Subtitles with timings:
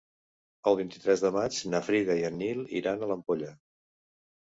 [0.71, 3.55] El vint-i-tres de maig na Frida i en Nil iran a l'Ampolla.